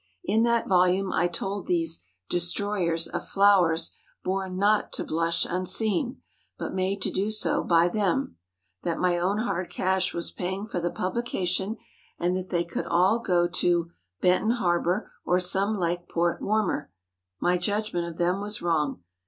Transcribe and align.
In 0.23 0.41
that 0.41 0.67
volume 0.67 1.13
I 1.13 1.27
told 1.27 1.67
these 1.67 2.03
"destroyers" 2.27 3.05
of 3.05 3.21
flow¬ 3.21 3.69
ers 3.69 3.95
born 4.23 4.57
not 4.57 4.91
to 4.93 5.03
blush 5.03 5.45
unseen, 5.47 6.23
but 6.57 6.73
made 6.73 7.03
to 7.03 7.11
do 7.11 7.29
so 7.29 7.63
by 7.63 7.87
them; 7.87 8.37
that 8.81 8.97
my 8.97 9.19
own 9.19 9.37
hard 9.37 9.69
cash 9.69 10.11
was 10.11 10.31
paying 10.31 10.65
for 10.65 10.79
the 10.79 10.89
publication 10.89 11.77
and 12.17 12.35
that 12.35 12.49
they 12.49 12.63
could 12.63 12.87
all 12.87 13.19
go 13.19 13.47
to—Benton 13.47 14.57
Harbor 14.57 15.11
or 15.23 15.39
some 15.39 15.77
lake 15.77 16.09
port 16.09 16.41
warmer. 16.41 16.91
My 17.39 17.59
judgment 17.59 18.07
of 18.07 18.17
them 18.17 18.41
was 18.41 18.59
wrong. 18.59 19.03